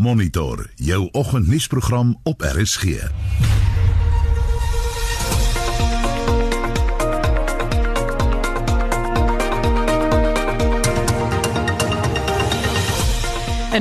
Monitor 0.00 0.70
jou 0.74 1.08
oggendnuusprogram 1.12 2.20
op 2.22 2.40
RSG. 2.40 2.82
In 2.82 3.00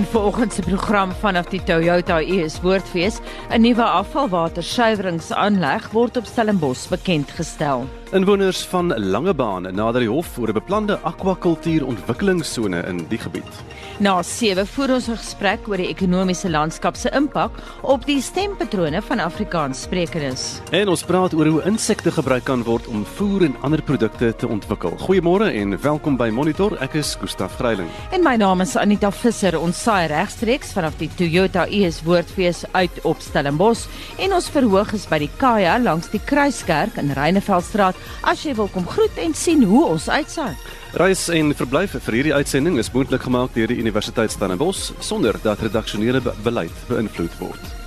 vanoggend 0.03 0.53
se 0.53 0.61
program 0.61 1.11
vanaf 1.11 1.45
die 1.45 1.63
Toyota 1.63 2.21
US 2.21 2.61
Woordfees, 2.61 3.19
'n 3.49 3.61
nuwe 3.61 3.83
afvalwatersuiweringsaanleg 3.83 5.91
word 5.91 6.17
op 6.17 6.25
Stellenbosch 6.25 6.87
bekend 6.87 7.31
gestel. 7.31 7.96
Inwoners 8.11 8.65
van 8.65 8.93
Langebaan 8.99 9.67
nader 9.75 9.99
die 9.99 10.09
hof 10.09 10.37
oor 10.39 10.47
'n 10.47 10.53
beplande 10.53 10.99
akwakultuur 11.03 11.85
ontwikkelingsone 11.85 12.79
in 12.87 13.05
die 13.09 13.17
gebied. 13.17 13.51
Na 13.99 14.23
7 14.23 14.67
voer 14.67 14.93
ons 14.93 15.07
'n 15.07 15.17
gesprek 15.17 15.67
oor 15.67 15.77
die 15.77 15.87
ekonomiese 15.87 16.49
landskap 16.49 16.95
se 16.95 17.09
impak 17.09 17.51
op 17.81 18.05
die 18.05 18.21
stempatrone 18.21 19.01
van 19.01 19.19
Afrikaanssprekendes. 19.19 20.61
En 20.71 20.87
ons 20.87 21.03
praat 21.03 21.33
oor 21.33 21.45
hoe 21.45 21.63
insekte 21.63 22.11
gebruik 22.11 22.43
kan 22.43 22.63
word 22.63 22.87
om 22.87 23.05
voer 23.05 23.43
en 23.43 23.55
ander 23.61 23.81
produkte 23.81 24.35
te 24.35 24.47
ontwikkel. 24.47 24.93
Goeiemôre 24.97 25.51
en 25.53 25.81
welkom 25.81 26.17
by 26.17 26.29
Monitor. 26.29 26.77
Ek 26.79 26.93
is 26.93 27.17
Gustaf 27.19 27.55
Greiling. 27.55 27.89
En 28.11 28.23
my 28.23 28.35
naam 28.35 28.61
is 28.61 28.75
Anita 28.75 29.11
Visser. 29.11 29.59
Ons 29.59 29.83
saai 29.83 30.07
regstreeks 30.07 30.71
vanaf 30.71 30.97
die 30.97 31.09
Toyota 31.15 31.67
US 31.69 32.03
Woordfees 32.03 32.63
uit 32.71 33.03
op 33.03 33.19
Stellenbosch 33.19 33.87
en 34.17 34.33
ons 34.33 34.49
verhoog 34.49 34.93
is 34.93 35.07
by 35.07 35.17
die 35.17 35.31
Kaya 35.37 35.77
langs 35.77 36.09
die 36.09 36.21
Kruiskerk 36.25 36.97
in 36.97 37.11
Reineveldstraat 37.11 37.96
as 38.21 38.43
jy 38.43 38.55
wil 38.57 38.69
kom 38.73 38.87
groet 38.87 39.17
en 39.23 39.33
sien 39.33 39.63
hoe 39.63 39.85
ons 39.85 40.09
uitsaai. 40.09 40.53
Reis 40.97 41.27
en 41.29 41.55
verblyf 41.55 41.97
vir 41.97 42.19
hierdie 42.19 42.35
uitsending 42.35 42.77
is 42.77 42.91
moontlik 42.93 43.27
gemaak 43.27 43.53
deur 43.53 43.67
die 43.67 43.81
Universiteit 43.81 44.31
Stellenbosch 44.31 44.91
sonder 44.99 45.39
dat 45.43 45.61
redaksionele 45.61 46.21
be 46.21 46.33
beleid 46.43 46.87
beïnvloed 46.87 47.37
word. 47.39 47.86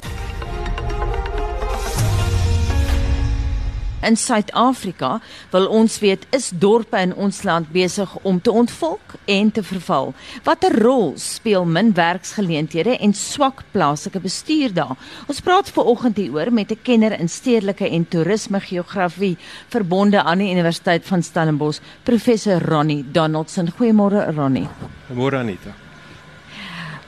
In 4.01 4.17
Suid-Afrika 4.17 5.19
wil 5.51 5.67
ons 5.69 5.99
weet 6.01 6.23
is 6.33 6.49
dorpe 6.57 6.97
in 6.97 7.13
ons 7.21 7.43
land 7.45 7.69
besig 7.73 8.15
om 8.25 8.39
te 8.41 8.53
ontvolk 8.53 9.17
en 9.29 9.51
te 9.53 9.63
verval. 9.63 10.15
Watter 10.47 10.73
rol 10.81 11.13
speel 11.21 11.67
min 11.69 11.93
werksgeleenthede 11.93 12.97
en 12.97 13.13
swak 13.15 13.61
plaaslike 13.75 14.23
bestuur 14.25 14.73
daar? 14.73 14.97
Ons 15.29 15.43
praat 15.45 15.69
veraloggend 15.69 16.17
hieroor 16.17 16.53
met 16.53 16.73
'n 16.73 16.81
kenner 16.83 17.19
in 17.21 17.29
stedelike 17.29 17.89
en 17.89 18.09
toerisme 18.09 18.61
geografie 18.61 19.37
verbonde 19.69 20.23
aan 20.23 20.39
die 20.39 20.51
Universiteit 20.51 21.05
van 21.05 21.23
Stellenbosch, 21.23 21.81
professor 22.03 22.59
Ronnie 22.63 23.05
Donaldson. 23.13 23.69
Goeiemôre 23.69 24.35
Ronnie. 24.35 24.69
Goeiemôre 25.09 25.37
Anita. 25.37 25.71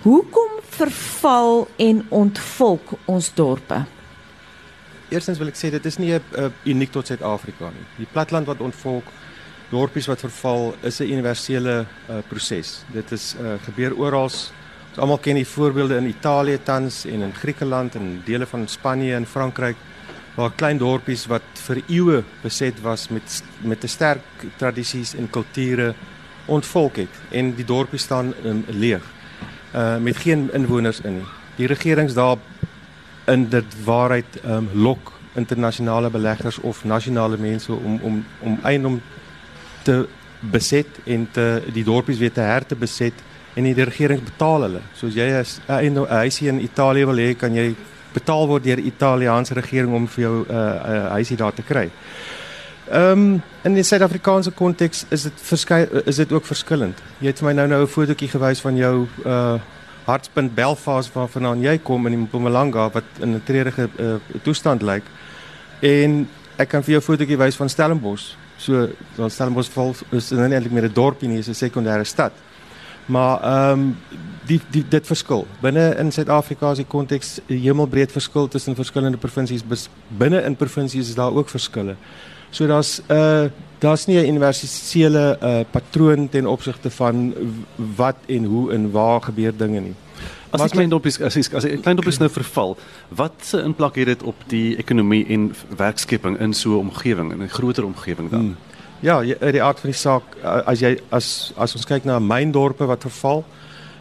Hoekom 0.03 0.51
verval 0.69 1.69
en 1.77 2.07
ontvolk 2.09 2.91
ons 3.05 3.35
dorpe? 3.35 3.85
Eerstens 5.13 5.39
wil 5.39 5.51
ek 5.53 5.59
sê 5.61 5.71
dit 5.71 5.87
is 5.87 5.99
nie 5.99 6.13
'n 6.15 6.23
uh, 6.39 6.49
uniek 6.65 6.91
tot 6.91 7.07
Suid-Afrika 7.07 7.69
nie. 7.71 7.87
Die 7.99 8.09
platland 8.13 8.47
wat 8.47 8.61
ontvolk, 8.61 9.05
dorpies 9.71 10.09
wat 10.09 10.21
verval, 10.21 10.75
is 10.83 11.01
'n 11.01 11.13
universele 11.13 11.85
uh, 11.85 12.21
proses. 12.29 12.85
Dit 12.93 13.13
is 13.13 13.35
uh, 13.37 13.55
gebeur 13.65 13.93
oral. 13.97 14.25
Ons 14.25 14.53
almal 14.97 15.19
ken 15.19 15.35
die 15.35 15.47
voorbeelde 15.47 15.97
in 15.97 16.07
Italië 16.07 16.59
tans 16.65 17.05
en 17.05 17.23
in 17.23 17.35
Griekeland 17.35 17.95
en 17.95 18.23
dele 18.25 18.47
van 18.47 18.69
Spanje 18.69 19.15
en 19.15 19.27
Frankryk 19.27 19.77
waar 20.35 20.53
klein 20.57 20.79
dorpies 20.79 21.27
wat 21.29 21.45
vir 21.67 21.83
eeue 21.89 22.23
beset 22.43 22.81
was 22.81 23.09
met 23.09 23.43
met 23.61 23.85
'n 23.85 23.89
sterk 23.89 24.25
tradisies 24.57 25.15
en 25.15 25.31
kulture 25.31 25.95
ontvolk 26.47 26.97
het 26.97 27.15
en 27.31 27.55
die 27.55 27.65
dorpie 27.65 27.99
staan 27.99 28.35
um, 28.45 28.65
leeg. 28.69 29.03
Uh 29.75 29.99
met 29.99 30.17
geen 30.17 30.51
inwoners 30.53 31.01
in 31.01 31.15
nie. 31.15 31.29
Die 31.57 31.67
regerings 31.67 32.15
daar 32.15 32.37
in 33.27 33.49
dit 33.49 33.85
waarheid 33.85 34.41
um, 34.45 34.69
lok 34.73 35.13
internasionale 35.35 36.11
beleggers 36.11 36.59
of 36.59 36.85
nasionale 36.85 37.37
mense 37.37 37.73
om 37.73 38.01
om 38.03 38.25
om 38.41 38.59
eiendom 38.63 39.01
te 39.83 40.07
beset 40.41 40.87
en 41.05 41.29
te 41.31 41.63
die 41.73 41.85
dorpies 41.85 42.19
weer 42.19 42.33
te 42.33 42.41
her 42.41 42.67
te 42.67 42.77
beset 42.77 43.15
en 43.55 43.65
die 43.65 43.85
regering 43.85 44.23
betaal 44.25 44.67
hulle. 44.67 44.81
Soos 44.97 45.15
jy 45.15 45.29
as 45.39 45.61
'n 45.69 46.07
huisie 46.09 46.49
in 46.49 46.61
Italië 46.61 47.07
wil 47.07 47.17
hê, 47.17 47.37
kan 47.37 47.55
jy 47.55 47.75
betaal 48.13 48.47
word 48.47 48.65
deur 48.65 48.79
Italiaanse 48.79 49.55
regering 49.55 49.95
om 49.95 50.09
vir 50.09 50.23
jou 50.23 50.45
'n 50.45 50.51
uh, 50.51 50.57
uh, 50.57 51.11
huisie 51.11 51.37
daar 51.37 51.55
te 51.55 51.63
kry. 51.63 51.91
Ehm 52.91 53.11
um, 53.11 53.43
in 53.63 53.75
die 53.75 53.83
Suid-Afrikaanse 53.83 54.51
konteks 54.51 55.05
is 55.09 55.23
dit 55.23 55.33
verskeie 55.37 56.03
is 56.05 56.17
dit 56.17 56.33
ook 56.33 56.47
verskillend. 56.47 56.99
Jy 57.19 57.27
het 57.27 57.39
vir 57.39 57.47
my 57.47 57.53
nou 57.53 57.67
nou 57.69 57.83
'n 57.83 57.87
fotootjie 57.87 58.29
gewys 58.29 58.61
van 58.61 58.77
jou 58.77 59.07
uh 59.25 59.59
hartspunt 60.05 60.55
Belfast 60.55 61.13
waarvandaan 61.15 61.63
jy 61.63 61.79
kom 61.79 62.07
in 62.07 62.21
Mpumalanga 62.27 62.91
wat 62.91 63.05
in 63.21 63.35
'n 63.35 63.43
treurige 63.45 63.89
uh, 63.99 64.15
toestand 64.43 64.83
lyk. 64.83 65.03
En 65.81 66.29
ek 66.57 66.69
kan 66.69 66.83
vir 66.83 66.91
jou 66.95 67.01
'n 67.01 67.05
fotootjie 67.05 67.39
wys 67.39 67.57
van 67.57 67.69
Stellenbosch. 67.69 68.35
So, 68.57 68.89
Stellenbosch 69.29 69.71
val 69.71 69.95
is 70.11 70.31
nou 70.31 70.49
nie 70.49 70.55
eintlik 70.55 70.73
meer 70.73 70.89
'n 70.89 70.93
dorpie 70.93 71.29
nie, 71.29 71.39
is 71.39 71.49
'n 71.49 71.55
sekondêre 71.55 72.05
stad. 72.05 72.33
Maar 73.07 73.43
ehm 73.43 73.81
um, 73.81 73.97
die 74.47 74.61
die 74.71 74.85
dit 74.89 75.07
verskil. 75.07 75.47
Binne 75.61 75.95
in 75.99 76.13
Suid-Afrika 76.13 76.75
se 76.75 76.85
konteks 76.85 77.41
hemelbreed 77.47 78.13
verskil 78.13 78.49
tussen 78.49 78.75
verskillende 78.75 79.19
provinsies. 79.19 79.63
Binne 80.09 80.43
in 80.43 80.57
provinsies 80.57 81.09
is 81.09 81.15
daar 81.15 81.33
ook 81.33 81.49
verskille. 81.49 81.97
So 82.53 82.67
daar's 82.67 83.01
'n 83.01 83.13
uh, 83.13 83.51
daar's 83.79 84.07
nie 84.07 84.19
'n 84.19 84.29
universele 84.29 85.39
uh, 85.43 85.61
patroon 85.71 86.29
ten 86.29 86.47
opsigte 86.47 86.91
van 86.91 87.35
wat 87.97 88.17
en 88.27 88.45
hoe 88.45 88.73
en 88.73 88.91
waar 88.91 89.21
gebeur 89.23 89.57
dinge 89.57 89.81
nie. 89.81 89.95
As 90.51 90.61
die 90.61 90.71
klein 90.71 90.89
dorpies 90.89 91.21
as 91.21 91.35
die, 91.35 91.45
as 91.57 91.63
die 91.63 91.79
klein 91.81 91.97
dorpies 91.97 92.19
nou 92.19 92.31
verval, 92.31 92.77
wat 93.09 93.33
se 93.41 93.63
impak 93.63 93.97
het 93.97 94.07
dit 94.07 94.23
op 94.23 94.35
die 94.47 94.77
ekonomie 94.77 95.27
en 95.27 95.55
werkskeping 95.77 96.39
in 96.39 96.53
so 96.53 96.71
'n 96.71 96.79
omgewing 96.79 97.33
in 97.33 97.43
'n 97.43 97.49
groter 97.49 97.85
omgewing 97.85 98.31
dan? 98.31 98.41
Hmm. 98.41 98.57
Ja, 99.01 99.21
die 99.23 99.63
aard 99.63 99.81
van 99.81 99.91
die 99.91 99.99
saak 99.99 100.23
as 100.43 100.81
jy 100.81 101.01
as 101.09 101.53
as 101.57 101.75
ons 101.75 101.85
kyk 101.85 102.05
na 102.05 102.19
myndorpe 102.19 102.85
wat 102.87 103.01
verval, 103.01 103.45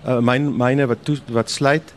uh, 0.07 0.19
myn 0.19 0.57
myne 0.57 0.85
wat 0.87 0.97
toe, 1.03 1.17
wat 1.31 1.49
sluit, 1.49 1.93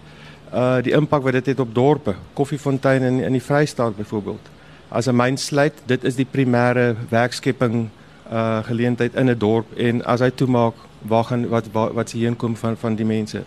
uh 0.52 0.82
die 0.82 0.92
impak 0.92 1.22
wat 1.22 1.32
dit 1.32 1.46
het 1.46 1.60
op 1.60 1.74
dorpe, 1.74 2.14
Koffiefontein 2.32 3.02
in 3.02 3.20
in 3.20 3.32
die 3.32 3.42
Vrystaat 3.42 3.96
byvoorbeeld 3.96 4.53
as 4.94 5.08
'n 5.08 5.16
myn 5.16 5.36
sluit, 5.36 5.74
dit 5.86 6.04
is 6.04 6.16
die 6.16 6.26
primêre 6.26 6.94
werkskepping 7.10 7.88
uh 8.32 8.62
geleentheid 8.64 9.14
in 9.14 9.30
'n 9.30 9.38
dorp 9.38 9.66
en 9.76 10.04
as 10.04 10.20
hy 10.20 10.30
toemaak, 10.30 10.74
waar 11.02 11.24
gaan 11.24 11.48
wat 11.48 11.66
wat, 11.72 12.10
se 12.10 12.18
heen 12.18 12.36
kom 12.36 12.56
van 12.56 12.76
van 12.76 12.94
die 12.94 13.04
mense. 13.04 13.42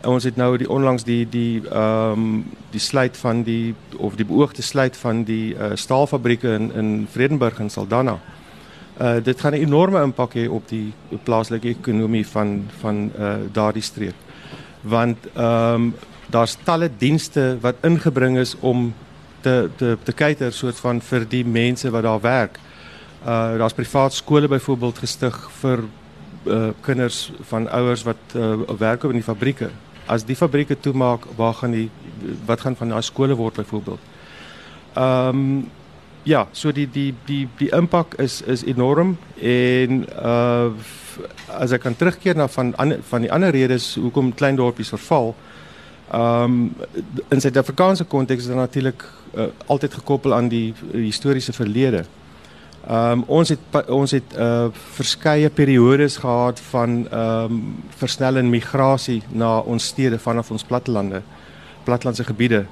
En 0.00 0.10
ons 0.10 0.24
het 0.24 0.36
nou 0.36 0.56
die 0.56 0.70
onlangs 0.70 1.04
die 1.04 1.28
die 1.28 1.60
ehm 1.70 2.12
um, 2.12 2.44
die 2.70 2.80
sluit 2.80 3.16
van 3.16 3.42
die 3.42 3.74
of 3.96 4.16
die 4.16 4.24
beoogde 4.24 4.62
sluit 4.62 4.96
van 4.96 5.24
die 5.24 5.54
uh 5.54 5.74
staalfabrieke 5.74 6.48
in 6.48 6.72
in 6.74 7.06
Vredenburg 7.10 7.60
en 7.60 7.70
Saldanha. 7.70 8.18
Uh 9.00 9.22
dit 9.22 9.40
gaan 9.40 9.52
'n 9.52 9.62
enorme 9.62 10.02
impak 10.02 10.34
hê 10.34 10.48
op 10.48 10.68
die 10.68 10.92
plaaslike 11.22 11.68
ekonomie 11.68 12.26
van 12.26 12.64
van 12.80 13.10
uh 13.18 13.34
daardie 13.52 13.82
streek. 13.82 14.14
Want 14.80 15.18
ehm 15.34 15.74
um, 15.74 15.94
daar's 16.30 16.56
talle 16.64 16.90
dienste 16.98 17.58
wat 17.60 17.74
ingebring 17.82 18.38
is 18.38 18.56
om 18.60 18.94
te 19.42 19.70
te 19.76 19.96
te 20.04 20.12
kyker 20.12 20.52
soort 20.52 20.78
van 20.82 21.00
vir 21.00 21.26
die 21.28 21.44
mense 21.44 21.90
wat 21.90 22.02
daar 22.02 22.20
werk. 22.20 22.58
Uh 23.22 23.58
daar's 23.58 23.76
privaat 23.76 24.14
skole 24.14 24.48
byvoorbeeld 24.48 24.98
gestig 24.98 25.38
vir 25.60 25.84
uh 26.46 26.68
kinders 26.80 27.32
van 27.50 27.68
ouers 27.68 28.02
wat 28.02 28.36
uh 28.36 28.54
werk 28.78 29.04
op 29.04 29.10
in 29.10 29.20
die 29.20 29.30
fabrieke. 29.30 29.70
As 30.06 30.24
die 30.24 30.36
fabrieke 30.36 30.80
toemaak, 30.80 31.26
waar 31.36 31.54
gaan 31.54 31.70
die 31.70 31.90
wat 32.46 32.60
gaan 32.60 32.76
van 32.76 32.88
daai 32.88 33.02
skole 33.02 33.34
word 33.34 33.54
byvoorbeeld? 33.54 34.00
Ehm 34.94 35.28
um, 35.28 35.70
ja, 36.22 36.46
so 36.52 36.72
die 36.72 36.88
die 36.90 37.14
die 37.26 37.48
die 37.58 37.70
impak 37.72 38.14
is 38.14 38.42
is 38.42 38.64
enorm 38.64 39.16
en 39.40 40.06
uh 40.14 40.70
as 41.58 41.72
ek 41.74 41.82
kan 41.82 41.96
terugkeer 41.96 42.36
na 42.36 42.46
van 42.48 42.74
van 43.10 43.24
die 43.24 43.32
ander 43.32 43.50
redes 43.50 43.94
hoekom 43.94 44.34
klein 44.34 44.56
dorpies 44.56 44.92
verval. 44.94 45.34
Ehm 46.12 46.42
um, 46.42 46.74
in 47.28 47.40
Suid-Afrikaanse 47.40 48.04
konteks 48.04 48.40
is 48.40 48.46
dit 48.46 48.56
natuurlik 48.56 49.04
uh, 49.34 49.44
altyd 49.66 49.94
gekoppel 49.94 50.34
aan 50.34 50.48
die 50.48 50.74
uh, 50.92 51.02
historiese 51.04 51.52
verlede. 51.52 52.04
Ehm 52.86 53.10
um, 53.10 53.24
ons 53.26 53.48
het 53.48 53.58
ons 53.88 54.10
het 54.10 54.36
uh 54.38 54.66
verskeie 54.96 55.50
periodes 55.50 56.16
gehad 56.16 56.60
van 56.70 57.08
ehm 57.10 57.52
um, 57.52 57.74
versnellende 57.88 58.50
migrasie 58.50 59.22
na 59.28 59.58
ons 59.58 59.86
stede 59.86 60.18
vanaf 60.18 60.50
ons 60.50 60.64
plattelande, 60.64 61.22
plattelandse 61.84 62.24
gebiede 62.24 62.64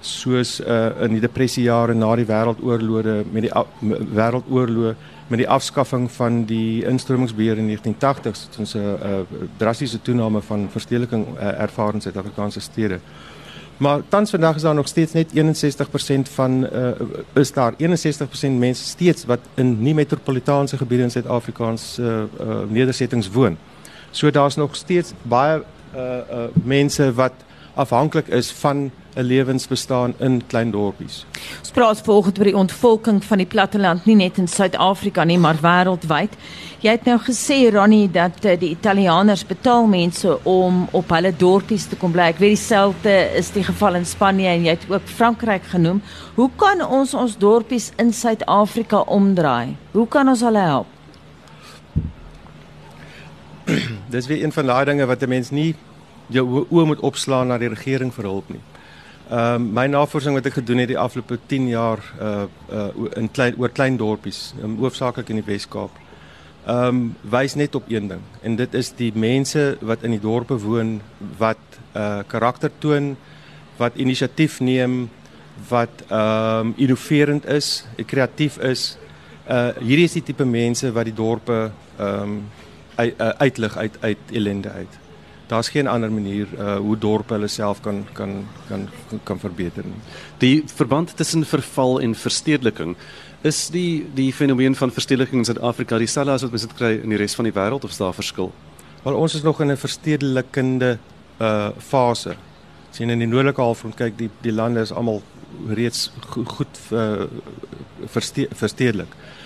soos 0.00 0.60
uh 0.60 1.02
in 1.02 1.18
die 1.18 1.20
depressiejare 1.20 1.94
na 1.94 2.14
die 2.16 2.28
wêreldoorloë 2.30 3.24
met 3.32 3.48
die 3.48 3.52
wêreldoorloë 4.14 4.94
met 5.26 5.38
die 5.38 5.48
afskaffing 5.48 6.10
van 6.12 6.44
die 6.44 6.84
instromingsbeheer 6.84 7.58
in 7.58 7.78
1980s 7.78 8.46
het 8.48 8.56
ons 8.58 8.74
'n 8.74 8.78
uh, 8.78 8.84
uh, 8.92 9.20
drastiese 9.56 10.02
toename 10.02 10.40
van 10.40 10.68
verstedeliking 10.70 11.26
uh, 11.26 11.60
ervaar 11.60 11.94
in 11.94 12.00
Suid-Afrikaanse 12.00 12.60
stede. 12.60 12.98
Maar 13.76 14.00
tans 14.08 14.30
vandag 14.30 14.54
is 14.54 14.62
daar 14.62 14.74
nog 14.74 14.88
steeds 14.88 15.12
net 15.12 15.28
61% 15.32 16.30
van 16.32 16.66
uh, 16.72 16.88
is 17.32 17.52
daar 17.52 17.72
61% 17.72 17.76
mense 18.50 18.84
steeds 18.84 19.24
wat 19.24 19.38
in 19.54 19.82
nie 19.82 19.94
metropolitaanse 19.94 20.76
gebiede 20.76 21.02
in 21.02 21.10
Suid-Afrikaans 21.10 21.98
uh, 21.98 22.06
uh, 22.06 22.24
nedersettings 22.68 23.30
woon. 23.30 23.56
So 24.10 24.30
daar's 24.30 24.56
nog 24.56 24.76
steeds 24.76 25.12
baie 25.22 25.62
uh, 25.94 26.02
uh, 26.02 26.44
mense 26.52 27.12
wat 27.14 27.32
afhanklik 27.74 28.28
is 28.28 28.50
van 28.50 28.90
'n 29.14 29.22
lewensbestaan 29.22 30.14
in 30.18 30.42
klein 30.46 30.70
dorpies. 30.70 31.26
Ons 31.58 31.70
praat 31.70 32.00
volgens 32.00 32.38
oor 32.38 32.44
die 32.44 32.56
ontvolking 32.56 33.24
van 33.24 33.38
die 33.38 33.46
platteland 33.46 34.04
nie 34.04 34.14
net 34.14 34.38
in 34.38 34.48
Suid-Afrika 34.48 35.24
nie, 35.24 35.38
maar 35.38 35.58
wêreldwyd. 35.62 36.30
Jy 36.80 36.90
het 36.90 37.04
nou 37.04 37.18
gesê 37.18 37.70
Ronnie 37.72 38.10
dat 38.10 38.44
uh, 38.44 38.58
die 38.58 38.70
Italianers 38.70 39.46
betaal 39.46 39.86
mense 39.86 40.38
om 40.42 40.88
op 40.90 41.10
hulle 41.10 41.32
dorpies 41.36 41.86
te 41.86 41.96
kom 41.96 42.12
bly. 42.12 42.22
Ek 42.22 42.38
weet 42.38 42.56
dieselfde 42.56 43.30
is 43.38 43.50
die 43.50 43.64
geval 43.64 43.94
in 43.94 44.04
Spanje 44.04 44.48
en 44.48 44.64
jy 44.64 44.70
het 44.70 44.84
ook 44.88 45.06
Frankryk 45.06 45.62
genoem. 45.62 46.02
Hoe 46.34 46.50
kan 46.56 46.86
ons 46.86 47.14
ons 47.14 47.38
dorpies 47.38 47.92
in 47.96 48.12
Suid-Afrika 48.12 48.98
omdraai? 49.06 49.76
Hoe 49.92 50.08
kan 50.08 50.28
ons 50.28 50.40
hulle 50.40 50.58
help? 50.58 50.86
Dis 54.10 54.26
weer 54.26 54.44
een 54.44 54.52
van 54.52 54.66
daai 54.66 54.84
dinge 54.84 55.06
wat 55.06 55.22
'n 55.22 55.28
mens 55.28 55.50
nie 55.50 55.74
jou 56.32 56.66
oë 56.70 56.86
moet 56.86 57.00
opslaan 57.00 57.48
na 57.48 57.58
die 57.58 57.68
regering 57.68 58.12
vir 58.14 58.28
hulp 58.30 58.48
nie. 58.52 58.62
Ehm 59.24 59.62
uh, 59.62 59.72
my 59.80 59.86
navorsing 59.88 60.34
wat 60.36 60.46
ek 60.46 60.58
gedoen 60.58 60.82
het 60.82 60.90
die 60.90 60.98
afgelope 61.00 61.38
10 61.48 61.68
jaar 61.68 62.00
uh 62.20 62.44
uh 62.70 62.88
in 63.16 63.30
klein 63.32 63.54
oor 63.56 63.72
klein 63.72 63.96
dorpies, 63.96 64.52
um, 64.62 64.76
hoofsaaklik 64.76 65.30
in 65.32 65.40
die 65.40 65.46
Wes-Kaap. 65.46 65.90
Ehm 66.66 66.88
um, 66.88 66.98
wys 67.22 67.54
net 67.54 67.74
op 67.74 67.88
een 67.88 68.08
ding 68.08 68.20
en 68.42 68.56
dit 68.56 68.74
is 68.74 68.92
die 68.96 69.12
mense 69.14 69.78
wat 69.80 70.02
in 70.02 70.10
die 70.10 70.20
dorpe 70.20 70.58
woon 70.60 71.00
wat 71.38 71.80
uh 71.96 72.20
karakter 72.26 72.70
toon, 72.78 73.16
wat 73.76 73.96
inisiatief 73.96 74.60
neem, 74.60 75.08
wat 75.68 76.04
ehm 76.08 76.66
um, 76.66 76.74
innoverend 76.76 77.46
is, 77.46 77.86
kreatief 78.06 78.58
is. 78.58 78.98
Uh 79.48 79.72
hierdie 79.80 80.04
is 80.04 80.18
die 80.20 80.22
tipe 80.22 80.44
mense 80.44 80.92
wat 80.92 81.04
die 81.04 81.16
dorpe 81.16 81.70
ehm 81.96 82.22
um, 82.22 82.44
uit, 82.94 83.14
uh, 83.20 83.28
uitlig 83.40 83.76
uit 83.76 83.96
uit 84.00 84.18
ellende 84.32 84.70
uit 84.70 85.03
daar's 85.46 85.68
geen 85.68 85.86
ander 85.86 86.12
manier 86.12 86.48
uh 86.58 86.76
hoe 86.76 86.96
dorpe 86.98 87.34
hulle 87.34 87.48
self 87.48 87.80
kan 87.80 88.04
kan 88.12 88.46
kan 88.68 88.88
kan 89.24 89.38
verbeter 89.38 89.84
nie. 89.84 90.00
Die 90.38 90.62
verband 90.66 91.16
tussen 91.16 91.44
verval 91.44 92.00
en 92.00 92.14
verstedeliking 92.14 92.96
is 93.42 93.68
die 93.68 94.06
die 94.14 94.32
fenomeen 94.32 94.74
van 94.74 94.90
verstedeliking 94.90 95.38
in 95.38 95.44
Suid-Afrika 95.44 95.98
dieselfde 95.98 96.32
as 96.32 96.42
wat 96.42 96.52
ons 96.52 96.66
dit 96.66 96.76
kry 96.76 96.92
in 97.02 97.12
die 97.12 97.20
res 97.20 97.34
van 97.34 97.44
die 97.44 97.54
wêreld 97.54 97.84
of 97.84 97.90
is 97.90 98.00
daar 98.00 98.16
verskil? 98.16 98.52
Wel 99.04 99.14
ons 99.14 99.34
is 99.34 99.42
nog 99.42 99.60
in 99.60 99.70
'n 99.70 99.76
verstedelikende 99.76 100.98
uh 101.40 101.70
fase. 101.78 102.36
Sien 102.90 103.10
in 103.10 103.18
die 103.18 103.28
noordelike 103.28 103.60
halfrond 103.60 103.96
kyk 103.96 104.18
die 104.18 104.30
die 104.40 104.52
lande 104.52 104.80
is 104.80 104.92
almal 104.92 105.22
reeds 105.68 106.10
goed, 106.26 106.48
goed 106.48 106.78
uh, 106.92 107.24
verste, 108.06 108.48
verstedelik. 108.50 109.08
Uh 109.08 109.43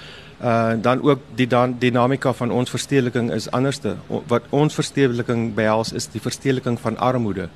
dan 0.82 1.02
ook 1.02 1.20
die 1.34 1.46
dan 1.46 1.76
dinamika 1.78 2.32
van 2.32 2.50
ons 2.50 2.70
verstedeliking 2.70 3.32
is 3.34 3.50
anderste. 3.50 3.96
O, 4.06 4.22
wat 4.26 4.42
ons 4.50 4.74
verstedeliking 4.74 5.54
behels 5.54 5.92
is 5.92 6.06
die 6.06 6.20
verstedeliking 6.20 6.78
van 6.80 6.98
armoede. 6.98 7.48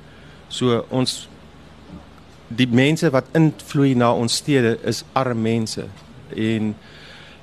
So 0.47 0.85
ons 0.89 1.29
die 2.47 2.67
mense 2.67 3.09
wat 3.09 3.29
invloei 3.37 3.93
na 3.95 4.11
ons 4.13 4.35
stede 4.41 4.77
is 4.83 5.03
arme 5.13 5.41
mense 5.41 5.87
en 6.35 6.75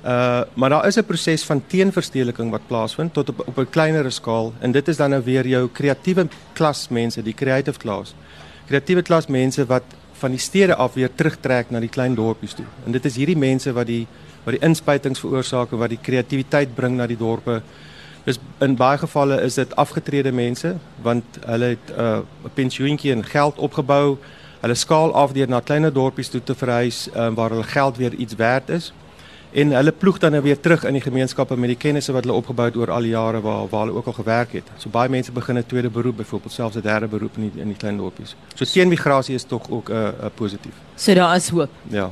uh 0.01 0.41
maar 0.53 0.69
daar 0.69 0.87
is 0.87 0.97
'n 0.97 1.05
proses 1.05 1.43
van 1.43 1.63
teenverstedeliking 1.67 2.51
wat 2.51 2.67
plaasvind 2.67 3.13
tot 3.13 3.29
op 3.29 3.47
op 3.47 3.57
'n 3.57 3.69
kleiner 3.69 4.11
skaal 4.11 4.53
en 4.59 4.71
dit 4.71 4.87
is 4.87 4.97
dan 4.97 5.09
nou 5.09 5.23
weer 5.23 5.47
jou 5.47 5.69
kreatiewe 5.69 6.27
klas 6.53 6.87
mense, 6.89 7.23
die 7.23 7.33
creative 7.33 7.79
class. 7.79 8.15
Kreatiewe 8.67 9.01
klas 9.01 9.27
mense 9.27 9.65
wat 9.65 9.83
van 10.13 10.31
die 10.31 10.39
stede 10.39 10.75
af 10.75 10.93
weer 10.93 11.09
terugtrek 11.15 11.69
na 11.69 11.79
die 11.79 11.89
klein 11.89 12.15
dorpies 12.15 12.53
toe. 12.53 12.65
En 12.85 12.91
dit 12.91 13.05
is 13.05 13.15
hierdie 13.15 13.37
mense 13.37 13.73
wat 13.73 13.87
die 13.87 14.07
wat 14.43 14.53
die 14.57 14.63
inspuitings 14.67 15.19
veroorsaak 15.19 15.71
en 15.71 15.77
wat 15.77 15.89
die 15.89 16.01
kreatiwiteit 16.01 16.75
bring 16.75 16.95
na 16.97 17.07
die 17.07 17.17
dorpe. 17.17 17.61
Dis 18.25 18.39
in 18.61 18.75
baie 18.77 18.97
gevalle 19.01 19.41
is 19.41 19.57
dit 19.57 19.75
afgetrede 19.75 20.31
mense 20.31 20.75
want 21.01 21.23
hulle 21.45 21.73
het 21.75 21.87
'n 21.89 22.01
uh, 22.01 22.49
pensioentjie 22.53 23.11
en 23.11 23.23
geld 23.23 23.57
opgebou. 23.57 24.17
Hulle 24.61 24.75
skaal 24.75 25.13
af 25.13 25.31
deur 25.33 25.49
na 25.49 25.59
kleiner 25.59 25.93
dorpies 25.93 26.29
toe 26.29 26.43
te 26.43 26.55
verhuis 26.55 27.09
um, 27.15 27.35
waar 27.35 27.49
hulle 27.49 27.63
geld 27.63 27.97
weer 27.97 28.13
iets 28.13 28.35
werd 28.35 28.69
is. 28.69 28.93
En 29.51 29.71
hulle 29.71 29.91
ploeg 29.91 30.17
dan 30.17 30.31
nou 30.31 30.43
weer 30.43 30.59
terug 30.59 30.83
in 30.83 30.93
die 30.93 31.01
gemeenskappe 31.01 31.57
met 31.57 31.73
die 31.73 31.77
kennisse 31.77 32.11
wat 32.11 32.23
hulle 32.23 32.37
opgebou 32.37 32.65
het 32.65 32.75
oor 32.75 32.91
al 32.91 33.01
die 33.01 33.11
jare 33.11 33.41
waar 33.41 33.67
waar 33.69 33.85
hulle 33.85 33.97
ook 33.97 34.05
al 34.05 34.13
gewerk 34.13 34.51
het. 34.51 34.69
So 34.77 34.89
baie 34.89 35.09
mense 35.09 35.31
begin 35.31 35.57
'n 35.57 35.65
tweede 35.65 35.89
beroep, 35.89 36.17
byvoorbeeld 36.17 36.53
selfs 36.53 36.75
'n 36.75 36.81
derde 36.81 37.07
beroep 37.07 37.35
in 37.37 37.49
die, 37.49 37.61
in 37.61 37.67
die 37.67 37.77
klein 37.77 37.97
dorpies. 37.97 38.35
So 38.55 38.65
teenmigrasie 38.65 39.35
is 39.35 39.43
tog 39.43 39.69
ook 39.69 39.89
'n 39.89 39.93
uh, 39.93 40.03
uh, 40.03 40.25
positief. 40.35 40.73
So 40.95 41.13
daar 41.13 41.35
is 41.35 41.49
hoop. 41.49 41.69
Ja. 41.87 42.11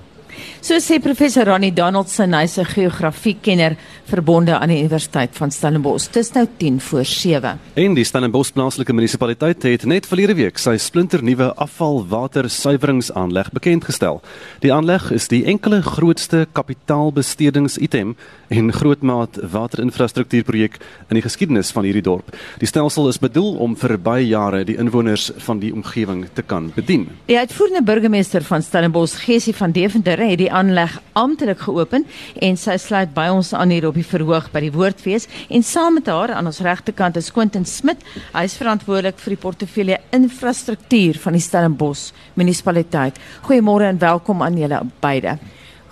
So 0.62 0.76
sê 0.80 1.00
professor 1.00 1.46
Ronnie 1.46 1.74
Donaldson, 1.74 2.34
hy's 2.34 2.58
'n 2.58 2.66
geografiekenner 2.66 3.76
verbonde 4.06 4.58
aan 4.60 4.70
die 4.70 4.80
Universiteit 4.80 5.30
van 5.34 5.52
Stellenbosch. 5.52 6.12
Dis 6.12 6.32
nou 6.34 6.48
10 6.58 6.82
voor 6.82 7.06
7. 7.06 7.60
En 7.74 7.94
die 7.94 8.04
Stellenbosch 8.04 8.52
plaaslike 8.52 8.94
munisipaliteit 8.94 9.64
het 9.64 9.86
net 9.86 10.06
verlede 10.06 10.34
week 10.36 10.58
sy 10.58 10.78
splinternuwe 10.78 11.54
afvalwatersuiweringsaanleg 11.56 13.52
bekend 13.52 13.86
gestel. 13.86 14.22
Die 14.60 14.74
aanleg 14.74 15.12
is 15.12 15.28
die 15.28 15.46
enkele 15.46 15.82
grootste 15.82 16.48
kapitaalbestedingsitem 16.52 18.16
en 18.50 18.74
grootmaat 18.74 19.40
waterinfrastruktuurprojek 19.52 20.78
in 21.10 21.20
die 21.20 21.24
geskiedenis 21.26 21.72
van 21.72 21.84
hierdie 21.88 22.06
dorp. 22.06 22.36
Die 22.60 22.68
stelsel 22.68 23.08
is 23.10 23.20
bedoel 23.22 23.56
om 23.62 23.76
vir 23.80 23.98
baie 23.98 24.28
jare 24.28 24.64
die 24.66 24.78
inwoners 24.82 25.30
van 25.46 25.60
die 25.60 25.72
omgewing 25.74 26.26
te 26.34 26.42
kan 26.42 26.72
bedien. 26.76 27.08
Die 27.30 27.38
uitvoerende 27.38 27.84
burgemeester 27.86 28.44
van 28.44 28.64
Stellenbosch, 28.66 29.20
Gesie 29.26 29.56
van 29.56 29.72
Deventer, 29.72 30.19
het 30.28 30.40
die 30.42 30.52
aanleg 30.52 30.98
amptelik 31.14 31.62
geopen 31.64 32.06
en 32.44 32.58
sy 32.60 32.76
sluit 32.78 33.14
by 33.16 33.28
ons 33.32 33.54
aan 33.54 33.72
hier 33.72 33.88
op 33.88 33.96
die 33.96 34.06
verhoog 34.06 34.50
by 34.52 34.62
die 34.66 34.74
Woordfees 34.74 35.28
en 35.50 35.64
saam 35.64 36.00
met 36.00 36.10
haar 36.12 36.34
aan 36.36 36.50
ons 36.50 36.60
regterkant 36.66 37.18
is 37.18 37.32
Quentin 37.32 37.66
Smit. 37.66 38.04
Hy 38.34 38.44
is 38.48 38.58
verantwoordelik 38.60 39.20
vir 39.24 39.36
die 39.36 39.42
portefeulje 39.42 40.02
infrastruktuur 40.16 41.20
van 41.24 41.38
die 41.38 41.44
Stellenbosch 41.44 42.10
munisipaliteit. 42.40 43.20
Goeiemôre 43.48 43.88
en 43.90 44.02
welkom 44.02 44.44
aan 44.44 44.60
julle 44.60 44.82
beide. 45.04 45.38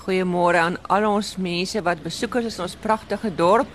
Goeiemôre 0.08 0.62
aan 0.64 0.78
al 0.88 1.08
ons 1.10 1.34
mense 1.36 1.82
wat 1.84 2.04
besoekers 2.04 2.48
is 2.48 2.60
in 2.60 2.68
ons 2.68 2.78
pragtige 2.80 3.32
dorp 3.36 3.68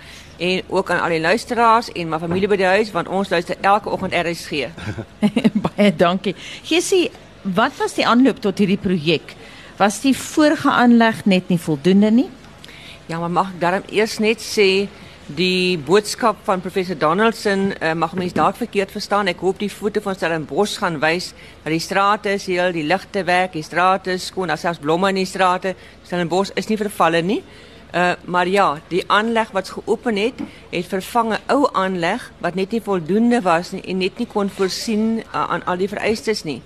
en 0.43 0.63
ook 0.69 0.91
aan 0.91 1.03
al 1.05 1.17
die 1.17 1.21
luisteraars 1.21 1.91
en 1.93 2.09
my 2.09 2.19
familie 2.23 2.49
by 2.49 2.57
die 2.57 2.71
huis 2.79 2.93
want 2.95 3.11
ons 3.13 3.31
luister 3.31 3.59
elke 3.61 3.93
oggend 3.93 4.17
RSG. 4.17 4.69
Baie 5.67 5.93
dankie. 5.97 6.35
Gesie, 6.65 7.11
wat 7.43 7.77
was 7.79 7.97
die 7.99 8.07
aanloop 8.07 8.41
tot 8.43 8.59
hierdie 8.63 8.81
projek? 8.81 9.37
Was 9.77 10.03
die 10.03 10.13
vorige 10.17 10.71
aanleg 10.71 11.25
net 11.25 11.49
nie 11.49 11.59
voldoende 11.59 12.11
nie? 12.11 12.29
Ja, 13.09 13.19
maar 13.19 13.31
mag 13.33 13.55
ek 13.55 13.61
daarom 13.61 13.87
eers 13.89 14.19
net 14.21 14.43
sê 14.45 14.87
die 15.33 15.79
boodskap 15.81 16.43
van 16.45 16.61
professor 16.61 16.99
Donaldson 16.99 17.71
uh, 17.73 17.93
mag 17.97 18.13
mense 18.19 18.37
dalk 18.37 18.59
verkeerd 18.61 18.93
verstaan. 18.93 19.31
Ek 19.33 19.41
hoop 19.41 19.63
die 19.63 19.71
foto 19.73 20.03
van 20.05 20.19
Stellenbosch 20.19 20.77
gaan 20.83 20.99
wys 21.01 21.31
dat 21.63 21.73
die 21.73 21.81
strate 21.81 22.35
is 22.37 22.47
heel, 22.51 22.75
die 22.75 22.85
ligte 22.85 23.23
werk, 23.25 23.55
die 23.57 23.65
strate 23.65 24.19
is 24.19 24.27
skoon, 24.29 24.53
daar 24.53 24.61
selfs 24.61 24.83
blomme 24.83 25.09
in 25.09 25.23
die 25.23 25.29
strate. 25.29 25.73
Stellenbosch 26.05 26.53
is 26.61 26.69
nie 26.69 26.77
vervalle 26.81 27.23
nie. 27.25 27.41
Uh, 27.93 28.13
maar 28.25 28.49
ja, 28.49 28.67
die 28.93 29.03
aanleg 29.09 29.51
wat 29.57 29.73
geopen 29.73 30.21
het, 30.21 30.39
het 30.71 30.87
vervang 30.89 31.33
'n 31.33 31.41
ou 31.53 31.69
aanleg 31.73 32.29
wat 32.41 32.55
net 32.55 32.73
nie 32.73 32.81
voldoende 32.81 33.41
was 33.41 33.73
nie 33.73 33.83
en 33.85 33.99
net 33.99 34.19
nie 34.19 34.27
kon 34.27 34.49
voorsien 34.49 35.25
uh, 35.25 35.49
aan 35.49 35.65
al 35.65 35.77
die 35.77 35.89
vereistes 35.89 36.45
nie. 36.45 36.61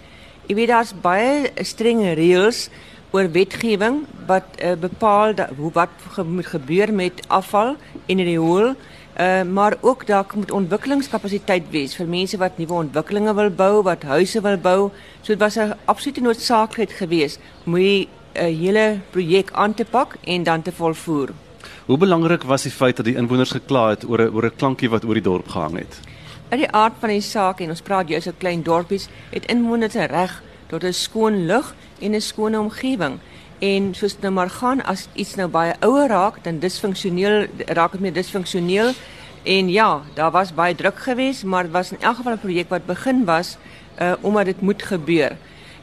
Jy 0.47 0.55
weet 0.55 0.69
daar's 0.71 0.95
baie 1.03 1.51
strenge 1.67 2.15
reëls 2.15 2.69
oor 3.17 3.31
wetgewing 3.33 4.03
wat 4.29 4.61
uh, 4.61 4.75
bepaal 4.81 5.35
dat, 5.35 5.57
hoe 5.57 5.71
wat 5.73 5.93
ge, 6.15 6.25
moet 6.25 6.47
gebeur 6.47 6.93
met 6.93 7.23
afval 7.27 7.77
die 8.07 8.23
riool. 8.23 8.75
Uh, 9.17 9.43
maar 9.49 9.77
ook 9.81 10.07
daar 10.07 10.27
moet 10.35 10.51
ontwikkelingskapasiteit 10.53 11.71
wees 11.73 11.95
vir 11.97 12.09
mense 12.09 12.37
wat 12.37 12.59
nuwe 12.61 12.83
ontwikkelinge 12.83 13.33
wil 13.39 13.49
bou, 13.51 13.83
wat 13.87 14.05
huise 14.05 14.43
wil 14.45 14.59
bou. 14.61 14.91
So 15.23 15.33
dit 15.33 15.41
was 15.41 15.57
'n 15.57 15.73
absolute 15.85 16.21
noodsaaklikheid 16.21 16.93
geweest 16.93 17.41
om 17.65 17.75
die 17.75 18.09
uh, 18.37 18.43
hele 18.43 19.01
projek 19.11 19.53
aan 19.53 19.75
te 19.75 19.85
pak 19.85 20.17
en 20.25 20.43
dan 20.43 20.63
te 20.63 20.73
volvoer. 20.73 21.33
Hoe 21.87 21.99
belangrik 21.99 22.43
was 22.43 22.63
die 22.63 22.73
feit 22.73 22.97
dat 22.97 23.05
die 23.05 23.17
inwoners 23.17 23.51
gekla 23.51 23.89
het 23.89 24.05
oor 24.09 24.21
'n 24.21 24.35
oor 24.35 24.45
'n 24.45 24.57
klankie 24.57 24.91
wat 24.91 25.05
oor 25.05 25.15
die 25.15 25.23
dorp 25.23 25.49
gehang 25.49 25.79
het? 25.79 26.01
In 26.51 26.59
die 26.59 26.71
aard 26.71 26.93
van 27.01 27.09
die 27.09 27.21
saak 27.21 27.61
en 27.61 27.71
ons 27.71 27.83
praat 27.83 28.09
jy 28.09 28.17
is 28.17 28.27
'n 28.27 28.39
klein 28.39 28.63
dorpies, 28.63 29.09
het 29.31 29.47
inwoners 29.47 29.95
reg 29.95 30.43
tot 30.67 30.85
'n 30.85 30.93
skoon 30.93 31.47
lug 31.47 31.75
en 32.01 32.15
'n 32.15 32.21
skone 32.21 32.59
omgewing. 32.61 33.19
En 33.59 33.95
soos 33.95 34.19
nou 34.21 34.33
maar 34.33 34.51
gaan 34.51 34.85
as 34.85 35.09
iets 35.13 35.35
nou 35.35 35.49
baie 35.49 35.75
ouer 35.81 36.09
raak, 36.09 36.45
dan 36.45 36.59
disfunksioneel 36.59 37.47
raak 37.67 37.93
dit 37.93 38.01
meer 38.01 38.13
disfunksioneel. 38.13 38.93
En 39.43 39.69
ja, 39.69 40.03
daar 40.15 40.31
was 40.31 40.55
baie 40.55 40.75
druk 40.75 40.99
geweest, 40.99 41.45
maar 41.45 41.63
dit 41.63 41.73
was 41.73 41.93
in 41.93 42.01
elk 42.01 42.17
geval 42.17 42.33
'n 42.33 42.39
projek 42.39 42.69
wat 42.69 42.87
begin 42.87 43.25
was 43.25 43.57
uh 44.01 44.13
omdat 44.21 44.45
dit 44.45 44.61
moet 44.61 44.83
gebeur. 44.83 45.37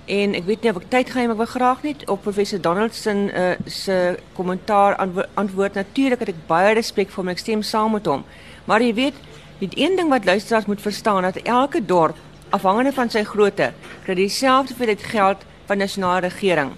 En 0.05 0.33
ek 0.33 0.45
weet 0.45 0.61
nie 0.61 0.71
of 0.71 0.81
ek 0.81 0.89
tyd 0.89 1.09
gaan 1.09 1.23
hê, 1.23 1.25
maar 1.25 1.39
ek 1.39 1.45
wil 1.45 1.61
graag 1.61 1.83
net 1.83 2.09
op 2.09 2.21
professor 2.21 2.61
Donaldson 2.61 3.31
uh 3.35 3.51
se 3.65 4.19
kommentaar 4.33 4.95
antwoord, 4.95 5.27
antwoord. 5.33 5.73
Natuurlik 5.73 6.19
het 6.19 6.27
ek 6.27 6.47
baie 6.47 6.73
respek 6.73 7.09
vir 7.09 7.15
hom, 7.15 7.27
ek 7.27 7.37
stem 7.37 7.61
saam 7.61 7.91
met 7.91 8.05
hom. 8.05 8.23
Maar 8.65 8.81
jy 8.81 8.93
weet, 8.93 9.13
die 9.59 9.69
een 9.73 9.95
ding 9.95 10.09
wat 10.09 10.25
luisteraars 10.25 10.65
moet 10.65 10.81
verstaan 10.81 11.21
dat 11.21 11.35
elke 11.35 11.85
dorp 11.85 12.17
afhangende 12.53 12.93
van 12.93 13.09
sy 13.09 13.23
grootte, 13.25 13.71
kry 14.05 14.15
dieselfde 14.17 14.73
hoeveelheid 14.73 15.03
geld 15.09 15.45
van 15.69 15.81
nasionale 15.81 16.27
regering. 16.27 16.71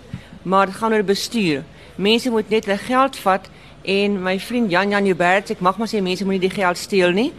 Maar 0.43 0.71
dit 0.71 0.75
gaan 0.75 0.93
oor 0.93 1.03
bestuur. 1.03 1.63
Mense 1.95 2.29
moet 2.31 2.49
net 2.49 2.65
hulle 2.65 2.77
geld 2.77 3.17
vat 3.23 3.49
en 3.85 4.15
my 4.23 4.39
vriend 4.39 4.71
Jan 4.71 4.89
Jan 4.89 5.05
Joubert, 5.05 5.51
ek 5.53 5.61
mag 5.65 5.77
maar 5.77 5.89
sê 5.91 6.01
mense 6.01 6.25
moenie 6.25 6.47
die 6.47 6.53
geld 6.53 6.79
steel 6.79 7.13
nie. 7.15 7.31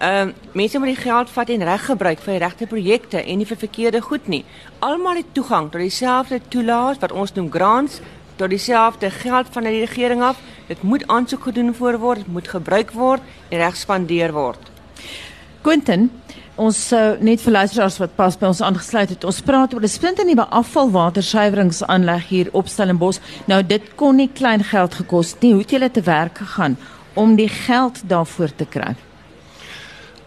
Ehm 0.00 0.30
uh, 0.30 0.34
mense 0.56 0.78
moet 0.80 0.94
die 0.94 1.02
geld 1.02 1.30
vat 1.30 1.50
en 1.52 1.66
reg 1.68 1.82
gebruik 1.84 2.22
vir 2.24 2.32
die 2.32 2.42
regte 2.44 2.66
projekte 2.66 3.20
en 3.20 3.38
nie 3.38 3.48
vir 3.48 3.58
verkeerde 3.60 4.00
goed 4.00 4.28
nie. 4.32 4.44
Almal 4.78 5.20
het 5.20 5.34
toegang 5.36 5.68
tot 5.70 5.80
dieselfde 5.80 6.40
toelaas 6.48 7.02
wat 7.02 7.12
ons 7.12 7.34
noem 7.36 7.50
grants, 7.52 8.00
tot 8.36 8.48
dieselfde 8.48 9.10
geld 9.10 9.52
van 9.52 9.68
die 9.68 9.82
regering 9.84 10.22
af. 10.24 10.40
Dit 10.68 10.82
moet 10.82 11.04
aansoek 11.06 11.42
gedoen 11.50 11.74
voor 11.74 11.98
word, 11.98 12.24
dit 12.24 12.32
moet 12.32 12.48
gebruik 12.48 12.94
word 12.96 13.20
en 13.50 13.58
reg 13.58 13.76
spandeer 13.76 14.32
word. 14.32 14.70
Quentin, 15.60 16.08
ons 16.60 16.76
sou 16.90 17.16
net 17.24 17.40
vir 17.40 17.54
luisteraars 17.56 17.98
wat 18.02 18.16
pas 18.18 18.36
by 18.36 18.50
ons 18.50 18.62
aangesluit 18.64 19.14
het. 19.14 19.24
Ons 19.24 19.40
praat 19.44 19.74
oor 19.74 19.82
'n 19.82 19.88
splinternuwe 19.88 20.46
afvalwatersuiweringsaanleg 20.60 22.28
hier 22.28 22.48
op 22.52 22.68
Stellenbosch. 22.68 23.20
Nou 23.46 23.62
dit 23.62 23.82
kon 23.96 24.16
nie 24.16 24.28
klein 24.28 24.64
geld 24.64 24.94
gekos 24.94 25.34
nie. 25.40 25.52
Hoe 25.52 25.62
het 25.62 25.70
julle 25.70 25.90
te 25.90 26.02
werk 26.02 26.38
gegaan 26.38 26.76
om 27.14 27.36
die 27.36 27.48
geld 27.48 28.02
daarvoor 28.06 28.54
te 28.56 28.64
kry? 28.64 28.94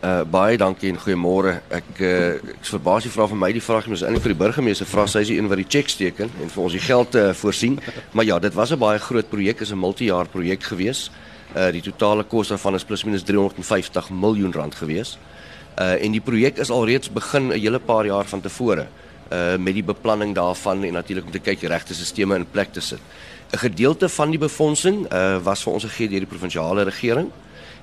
Uh 0.03 0.23
baie 0.27 0.57
dankie 0.57 0.89
en 0.89 0.97
goeiemôre. 0.99 1.61
Ek 1.69 1.99
uh 1.99 2.35
ek 2.35 2.65
verbaas 2.65 3.03
jy 3.03 3.11
vra 3.11 3.27
vir 3.27 3.37
my 3.37 3.51
die 3.53 3.61
vraag, 3.61 3.87
mens 3.87 4.01
eintlik 4.01 4.23
vir 4.23 4.33
die 4.33 4.43
burgemeester 4.43 4.85
vra 4.85 5.05
sy 5.07 5.19
is 5.19 5.27
die 5.27 5.37
een 5.37 5.47
wat 5.47 5.57
die 5.57 5.69
cheques 5.69 5.95
teken 5.95 6.31
en 6.41 6.49
vir 6.49 6.63
ons 6.63 6.73
die 6.73 6.81
geld 6.81 7.15
uh, 7.15 7.33
voorsien. 7.33 7.79
Maar 8.11 8.25
ja, 8.25 8.39
dit 8.39 8.53
was 8.53 8.71
'n 8.71 8.79
baie 8.79 8.99
groot 8.99 9.29
projek, 9.29 9.61
is 9.61 9.71
'n 9.71 9.79
multi-jaar 9.79 10.27
projek 10.27 10.63
gewees. 10.63 11.11
Uh 11.55 11.71
die 11.71 11.81
totale 11.81 12.23
kos 12.23 12.47
daarvan 12.47 12.75
is 12.75 12.83
plus 12.83 13.03
minus 13.03 13.23
350 13.23 14.09
miljoen 14.09 14.51
rand 14.51 14.75
gewees. 14.75 15.17
Uh 15.79 16.03
en 16.05 16.11
die 16.11 16.21
projek 16.21 16.57
is 16.57 16.69
alreeds 16.69 17.09
begin 17.09 17.47
'n 17.47 17.59
hele 17.59 17.79
paar 17.79 18.05
jaar 18.05 18.25
van 18.25 18.41
tevore 18.41 18.87
uh 19.31 19.57
met 19.57 19.73
die 19.73 19.83
beplanning 19.83 20.35
daarvan 20.35 20.83
en 20.83 20.93
natuurlik 20.93 21.25
om 21.25 21.31
te 21.31 21.39
kyk 21.39 21.59
die 21.59 21.69
regte 21.69 21.93
stelsels 21.93 22.37
in 22.37 22.51
plek 22.51 22.73
te 22.73 22.81
sit. 22.81 22.99
'n 23.51 23.57
Gedeelte 23.57 24.09
van 24.09 24.29
die 24.29 24.39
befondsing 24.39 25.11
uh 25.13 25.37
was 25.43 25.63
vir 25.63 25.73
ons 25.73 25.83
gegee 25.83 26.09
deur 26.09 26.19
die 26.19 26.33
provinsiale 26.35 26.83
regering 26.83 27.31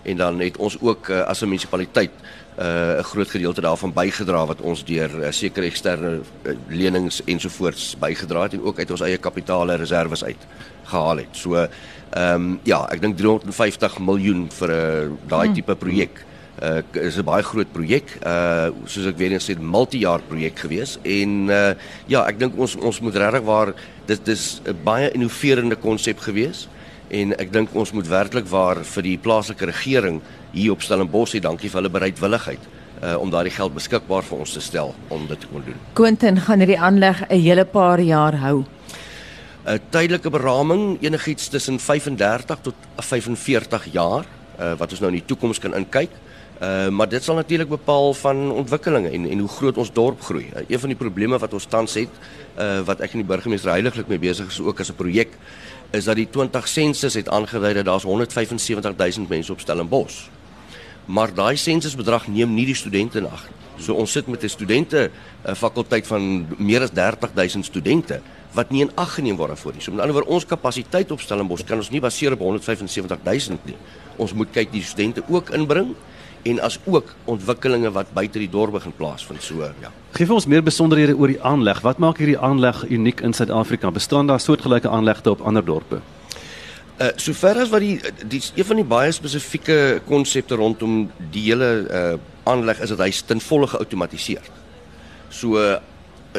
en 0.03 0.17
dan 0.17 0.41
het 0.41 0.57
ons 0.57 0.81
ook 0.81 1.09
uh, 1.09 1.21
as 1.21 1.41
'n 1.41 1.45
munisipaliteit 1.45 2.11
'n 2.11 2.63
uh, 2.63 2.99
groot 2.99 3.31
gedeelte 3.31 3.61
daarvan 3.61 3.93
bygedra 3.93 4.47
wat 4.47 4.61
ons 4.61 4.85
deur 4.85 5.11
uh, 5.21 5.31
sekere 5.31 5.67
eksterne 5.67 6.21
uh, 6.43 6.53
lenings 6.69 7.25
ensovoorts 7.25 7.97
bygedra 7.99 8.43
het 8.43 8.53
en 8.53 8.63
ook 8.63 8.79
uit 8.79 8.91
ons 8.91 9.01
eie 9.01 9.17
kapitale 9.17 9.75
reserves 9.75 10.25
uit 10.25 10.47
gehaal 10.85 11.17
het. 11.17 11.33
So 11.33 11.55
ehm 11.55 12.35
um, 12.35 12.61
ja, 12.63 12.89
ek 12.91 13.01
dink 13.01 13.17
350 13.17 13.99
miljoen 13.99 14.51
vir 14.51 14.69
'n 14.69 14.73
uh, 14.73 15.29
daai 15.29 15.47
hmm. 15.47 15.55
tipe 15.55 15.75
projek 15.75 16.25
uh, 16.63 16.83
is 16.93 17.17
'n 17.17 17.25
baie 17.25 17.43
groot 17.43 17.73
projek. 17.73 18.19
Uh 18.27 18.71
soos 18.85 19.07
ek 19.07 19.17
weer 19.17 19.33
eens 19.33 19.51
sê, 19.51 19.57
multi-jaar 19.59 20.21
projek 20.21 20.59
gewees 20.59 20.99
en 21.03 21.49
uh 21.49 21.75
ja, 22.07 22.27
ek 22.27 22.39
dink 22.39 22.59
ons 22.59 22.77
ons 22.77 23.01
moet 23.01 23.17
regtig 23.17 23.43
waar 23.43 23.75
dit 24.07 24.25
dis 24.25 24.61
'n 24.65 24.77
baie 24.85 25.11
innoverende 25.11 25.77
konsep 25.77 26.19
gewees 26.21 26.69
en 27.09 27.33
ek 27.39 27.53
dink 27.53 27.75
ons 27.75 27.93
moet 27.93 28.07
werklik 28.07 28.47
waar 28.47 28.85
vir 28.85 29.03
die 29.03 29.19
plaaslike 29.19 29.67
regering 29.67 30.21
hier 30.53 30.73
op 30.73 30.83
Stellenbosch 30.83 31.35
sê 31.35 31.41
dankie 31.41 31.69
vir 31.69 31.81
hulle 31.81 31.91
bereidwilligheid 31.91 32.61
uh, 33.03 33.17
om 33.19 33.31
daardie 33.31 33.55
geld 33.55 33.75
beskikbaar 33.75 34.23
vir 34.23 34.39
ons 34.39 34.53
te 34.53 34.61
stel 34.61 34.95
om 35.09 35.27
dit 35.27 35.41
te 35.41 35.47
kon 35.47 35.65
doen. 35.65 35.79
Quentin 35.95 36.41
gaan 36.41 36.59
hierdie 36.59 36.79
aanleg 36.79 37.25
'n 37.29 37.41
hele 37.41 37.65
paar 37.65 38.01
jaar 38.01 38.37
hou. 38.39 38.65
'n 39.67 39.81
Tydelike 39.91 40.31
beraming 40.31 40.99
enigiets 41.03 41.49
tussen 41.49 41.79
35 41.79 42.61
tot 42.63 42.75
45 42.97 43.93
jaar 43.93 44.25
uh, 44.61 44.75
wat 44.79 44.91
ons 44.91 45.01
nou 45.01 45.11
in 45.11 45.19
die 45.19 45.27
toekoms 45.27 45.59
kan 45.59 45.75
inkyk. 45.75 46.11
Uh, 46.11 46.30
maar 46.93 47.09
dit 47.09 47.25
sal 47.25 47.35
natuurlik 47.35 47.69
bepaal 47.69 48.15
van 48.15 48.51
ontwikkelinge 48.53 49.09
en 49.09 49.27
en 49.31 49.39
hoe 49.39 49.49
groot 49.49 49.79
ons 49.81 49.93
dorp 49.93 50.21
groei. 50.23 50.51
Uh, 50.53 50.63
een 50.69 50.79
van 50.79 50.89
die 50.93 50.99
probleme 50.99 51.39
wat 51.39 51.53
ons 51.57 51.65
tans 51.65 51.95
het, 51.95 52.19
uh, 52.59 52.81
wat 52.85 53.01
ek 53.01 53.15
en 53.17 53.23
die 53.23 53.29
burgemeester 53.29 53.71
heiliglik 53.73 54.11
mee 54.13 54.21
besig 54.21 54.51
is 54.53 54.61
ook 54.61 54.81
as 54.81 54.91
'n 54.91 54.99
projek 54.99 55.39
is 55.91 56.05
dat 56.05 56.17
die 56.17 56.29
20 56.31 56.69
sensus 56.69 57.15
het 57.15 57.29
aangedui 57.29 57.73
dat 57.75 57.85
daar's 57.85 58.05
175000 58.05 59.29
mense 59.29 59.53
op 59.53 59.61
Stellenbosch. 59.61 60.29
Maar 61.05 61.35
daai 61.35 61.57
sensusbedrag 61.57 62.29
neem 62.29 62.55
nie 62.55 62.67
die 62.67 62.75
studente 62.75 63.19
in 63.19 63.27
ag. 63.27 63.49
So 63.79 63.95
ons 63.95 64.13
sit 64.13 64.27
met 64.27 64.45
'n 64.45 64.49
studente 64.49 65.11
'n 65.45 65.55
fakulteit 65.55 66.07
van 66.07 66.47
meer 66.59 66.83
as 66.83 66.91
30000 66.91 67.65
studente 67.65 68.21
wat 68.53 68.71
nie 68.71 68.81
in 68.81 68.91
ag 68.95 69.15
geneem 69.15 69.37
word 69.37 69.49
daarvoor 69.49 69.73
nie. 69.73 69.81
So 69.81 69.91
met 69.91 70.01
ander 70.01 70.15
woorde 70.15 70.31
ons 70.31 70.47
kapasiteit 70.47 71.11
op 71.11 71.21
Stellenbosch 71.21 71.65
kan 71.65 71.77
ons 71.77 71.91
nie 71.91 72.01
baseer 72.01 72.33
op 72.33 72.41
175000 72.41 73.65
nie. 73.65 73.77
Ons 74.17 74.33
moet 74.33 74.51
kyk 74.51 74.73
die 74.73 74.83
studente 74.83 75.23
ook 75.29 75.51
inbring 75.51 75.95
en 76.43 76.61
as 76.61 76.79
ook 76.85 77.15
ontwikkelinge 77.25 77.91
wat 77.93 78.13
buite 78.13 78.39
die 78.39 78.49
dorp 78.51 78.73
begin 78.73 78.95
plaasvind. 78.97 79.43
So 79.43 79.67
ja. 79.83 79.93
Geef 80.17 80.31
ons 80.31 80.47
meer 80.47 80.63
besonderhede 80.63 81.17
oor 81.17 81.33
die 81.33 81.43
aanleg. 81.43 81.83
Wat 81.85 81.99
maak 81.99 82.19
hierdie 82.19 82.39
aanleg 82.39 82.85
uniek 82.89 83.21
in 83.21 83.33
Suid-Afrika? 83.37 83.91
Bestaan 83.91 84.27
daar 84.31 84.41
soortgelyke 84.41 84.89
aanlegte 84.89 85.31
op 85.31 85.41
ander 85.41 85.65
dorpe? 85.65 86.01
Uh 87.01 87.13
sover 87.17 87.63
as 87.63 87.71
wat 87.73 87.81
die 87.81 88.01
die 88.29 88.43
een 88.55 88.65
van 88.65 88.77
die 88.77 88.89
baie 88.89 89.13
spesifieke 89.13 90.01
konsepte 90.09 90.55
rondom 90.61 91.07
die 91.33 91.47
hele 91.49 91.71
uh 91.89 92.19
aanleg 92.51 92.81
is 92.81 92.89
dat 92.89 93.05
hy 93.05 93.13
ten 93.27 93.41
volle 93.41 93.69
geautomatiseer. 93.69 94.45
So 95.29 95.61
uh, 95.61 95.79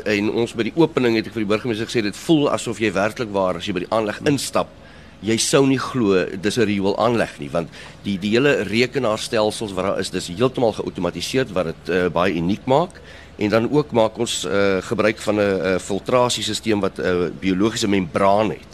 en 0.06 0.30
ons 0.32 0.54
by 0.56 0.66
die 0.70 0.76
opening 0.80 1.18
het 1.20 1.28
ek 1.28 1.36
vir 1.36 1.46
die 1.46 1.52
burgemeester 1.52 1.90
gesê 1.90 2.04
dit 2.06 2.18
voel 2.26 2.50
asof 2.52 2.80
jy 2.82 2.92
werklik 2.96 3.32
waar 3.34 3.60
as 3.60 3.68
jy 3.68 3.76
by 3.76 3.84
die 3.86 3.92
aanleg 3.94 4.22
instap 4.30 4.70
jy 5.22 5.38
sou 5.38 5.66
nie 5.68 5.80
glo 5.80 6.26
dis 6.42 6.58
'n 6.58 6.66
riool 6.66 6.98
aanleg 6.98 7.40
nie 7.40 7.50
want 7.50 7.70
die 8.04 8.18
die 8.18 8.32
hele 8.32 8.64
rekenaarstelsels 8.64 9.74
wat 9.74 9.86
daar 9.86 10.00
is 10.00 10.10
dis 10.10 10.28
heeltemal 10.28 10.74
geautomatiseer 10.74 11.46
wat 11.54 11.66
dit 11.66 11.90
uh, 11.90 12.10
baie 12.10 12.34
uniek 12.34 12.66
maak 12.66 13.02
en 13.42 13.50
dan 13.50 13.72
ook 13.72 13.92
maak 13.92 14.18
ons 14.18 14.46
uh, 14.46 14.78
gebruik 14.82 15.18
van 15.18 15.36
'n 15.36 15.40
uh, 15.40 15.80
filtrasiesisteem 15.80 16.80
wat 16.80 16.98
'n 16.98 17.02
uh, 17.02 17.30
biologiese 17.40 17.88
membraan 17.88 18.50
het. 18.50 18.72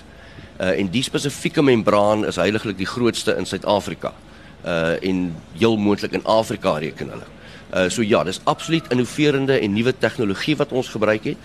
Uh, 0.60 0.80
en 0.80 0.90
die 0.90 1.04
spesifieke 1.04 1.62
membraan 1.62 2.26
is 2.26 2.36
heiliglik 2.36 2.78
die 2.78 2.86
grootste 2.86 3.36
in 3.38 3.46
Suid-Afrika. 3.46 4.14
Uh 4.66 5.04
en 5.04 5.36
heel 5.54 5.78
moontlik 5.78 6.12
in 6.12 6.26
Afrika 6.26 6.78
reken 6.78 7.10
hulle. 7.10 7.28
Uh 7.74 7.90
so 7.90 8.02
ja, 8.02 8.24
dis 8.24 8.42
absoluut 8.44 8.88
innoverende 8.90 9.60
en 9.60 9.74
nuwe 9.74 9.98
tegnologie 9.98 10.56
wat 10.56 10.72
ons 10.72 10.88
gebruik 10.88 11.24
het. 11.24 11.38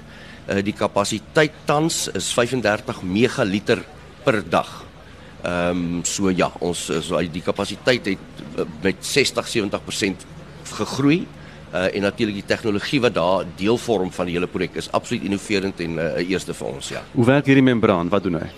Uh 0.49 0.63
die 0.63 0.73
kapasiteit 0.73 1.53
tans 1.65 2.09
is 2.09 2.33
35 2.33 3.03
megaliter 3.03 3.85
per 4.25 4.49
dag. 4.49 4.92
Ehm 5.43 5.71
um, 5.99 6.05
so 6.05 6.31
ja, 6.31 6.53
ons 6.61 6.91
so 7.03 7.19
die 7.19 7.43
kapasiteit 7.43 8.07
het 8.07 8.43
eh, 8.57 8.65
met 8.83 8.97
60-70% 9.03 10.27
gegroei. 10.79 11.27
Uh, 11.73 11.87
en 11.97 12.03
natuurlik 12.05 12.35
die 12.35 12.45
tegnologie 12.45 12.99
wat 13.01 13.15
daar 13.15 13.47
deel 13.57 13.79
vorm 13.81 14.11
van 14.13 14.29
die 14.29 14.35
hele 14.35 14.47
projek 14.47 14.75
is 14.77 14.91
absoluut 14.93 15.23
innoverend 15.25 15.81
en 15.81 15.95
'n 15.95 15.99
uh, 15.99 16.29
eerste 16.31 16.55
vir 16.55 16.67
ons 16.67 16.89
ja. 16.89 17.01
Hoe 17.13 17.25
werk 17.25 17.47
hierdie 17.47 17.65
membraan? 17.65 18.09
Wat 18.09 18.23
doen 18.23 18.35
hy? 18.35 18.51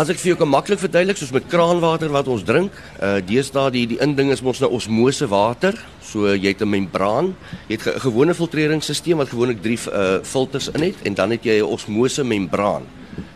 As 0.00 0.08
ek 0.08 0.16
vir 0.16 0.30
jou 0.30 0.36
kan 0.38 0.48
maklik 0.48 0.78
verduidelik 0.78 1.18
soos 1.18 1.32
met 1.34 1.48
kraanwater 1.50 2.08
wat 2.08 2.28
ons 2.28 2.44
drink, 2.46 2.72
uh 3.02 3.18
deesdae 3.26 3.70
die 3.70 3.86
die 3.86 3.98
inding 4.00 4.30
is 4.30 4.40
mos 4.40 4.60
nou 4.60 4.70
osmose 4.70 5.26
water. 5.28 5.74
So 6.00 6.30
jy 6.30 6.54
het 6.54 6.62
'n 6.62 6.70
membraan, 6.70 7.34
jy 7.68 7.76
het 7.76 7.86
'n 7.86 8.00
gewone 8.00 8.34
filtreringsstelsel 8.34 9.16
wat 9.16 9.28
gewoonlik 9.28 9.60
3 9.62 9.78
uh 9.92 10.22
filters 10.22 10.70
in 10.70 10.82
het 10.82 10.96
en 11.02 11.14
dan 11.14 11.30
het 11.30 11.44
jy 11.44 11.58
'n 11.58 11.68
osmose 11.68 12.24
membraan. 12.24 12.86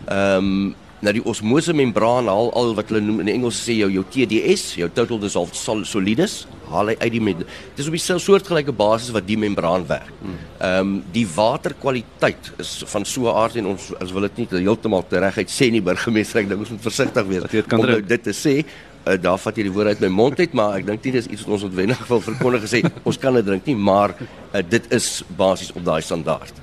Ehm 0.07 0.37
um, 0.37 0.75
nou 1.05 1.13
die 1.19 1.25
osmose 1.29 1.75
membraan 1.77 2.29
haal 2.31 2.51
al 2.57 2.75
wat 2.79 2.91
hulle 2.91 3.03
noem 3.05 3.23
in 3.25 3.33
Engels 3.37 3.61
sê 3.67 3.77
jou 3.79 3.91
jou 3.93 4.05
TDS, 4.15 4.75
jou 4.81 4.89
total 4.97 5.21
dissolved 5.23 5.57
solids, 5.59 6.37
haal 6.71 6.93
hy 6.93 6.97
uit 7.01 7.13
die 7.13 7.23
met 7.23 7.43
dis 7.77 7.89
op 7.91 7.97
dieselfde 7.97 8.25
soortgelyke 8.25 8.75
basis 8.77 9.13
wat 9.15 9.27
die 9.29 9.39
membraan 9.41 9.87
werk. 9.91 10.13
Ehm 10.25 10.81
um, 10.81 10.95
die 11.13 11.27
waterkwaliteit 11.29 12.53
is 12.63 12.83
van 12.93 13.05
so 13.05 13.29
'n 13.29 13.37
aard 13.43 13.57
en 13.57 13.67
ons 13.75 13.93
as 14.01 14.13
wil 14.13 14.27
dit 14.29 14.37
nie 14.39 14.49
heeltemal 14.65 15.05
tereguit 15.09 15.51
sê 15.51 15.71
nie 15.71 15.83
burgemeester, 15.83 16.41
ek 16.41 16.49
dink 16.49 16.61
ons 16.61 16.71
moet 16.71 16.89
versigtig 16.89 17.27
wees 17.27 17.45
om 17.73 17.87
nou 17.87 18.01
dit 18.01 18.23
te 18.23 18.33
sê. 18.33 18.65
Uh, 19.05 19.19
daar 19.21 19.37
vat 19.37 19.57
jy 19.57 19.67
die 19.67 19.73
woord 19.73 19.93
uit 19.93 20.01
my 20.01 20.09
mond 20.09 20.39
uit, 20.41 20.53
maar 20.57 20.79
ek 20.79 20.87
dink 20.89 21.05
nie 21.05 21.13
dis 21.19 21.27
iets 21.29 21.45
wat 21.45 21.59
ons 21.59 21.67
ontwendig 21.67 22.01
wil 22.09 22.23
verkondig 22.25 22.63
gesê 22.65 22.81
ons 23.05 23.19
kan 23.21 23.37
dit 23.37 23.45
drink 23.45 23.67
nie, 23.69 23.77
maar 23.77 24.15
uh, 24.17 24.63
dit 24.65 24.87
is 24.97 25.09
basies 25.37 25.75
op 25.77 25.85
daai 25.85 26.01
standaard. 26.01 26.63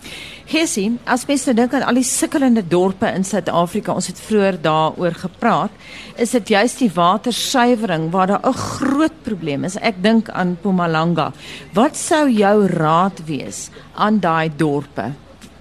Gesien, 0.52 0.98
as 1.06 1.28
mens 1.30 1.46
nou 1.48 1.54
dink 1.56 1.76
aan 1.78 1.86
al 1.88 2.00
die 2.02 2.08
sukkelende 2.08 2.64
dorpe 2.68 3.08
in 3.14 3.24
Suid-Afrika, 3.24 3.94
ons 3.94 4.10
het 4.10 4.20
vroeër 4.20 4.58
daaroor 4.66 5.14
gepraat, 5.22 5.76
is 6.20 6.34
dit 6.36 6.52
juist 6.56 6.82
die 6.82 6.90
watersuiwering 6.92 8.10
waar 8.12 8.34
daar 8.34 8.50
'n 8.50 8.58
groot 8.58 9.22
probleem 9.24 9.64
is. 9.64 9.78
Ek 9.78 10.02
dink 10.04 10.30
aan 10.30 10.58
Mpumalanga. 10.58 11.32
Wat 11.74 11.96
sou 11.96 12.28
jou 12.30 12.68
raad 12.68 13.22
wees 13.26 13.70
aan 13.94 14.20
daai 14.20 14.50
dorpe? 14.56 15.14